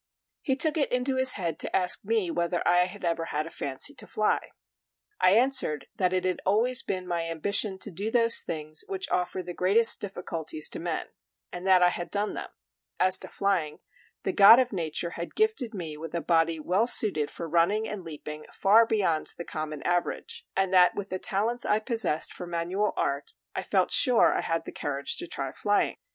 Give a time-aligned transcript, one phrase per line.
[0.41, 3.51] He took it into his head to ask me whether I had ever had a
[3.51, 4.49] fancy to fly.
[5.19, 9.43] I answered that it had always been my ambition to do those things which offer
[9.43, 11.09] the greatest difficulties to men,
[11.51, 12.49] and that I had done them;
[12.99, 13.79] as to flying,
[14.23, 18.03] the God of Nature had gifted me with a body well suited for running and
[18.03, 22.93] leaping far beyond the common average, and that with the talents I possessed for manual
[22.97, 25.97] art I felt sure I had the courage to try flying.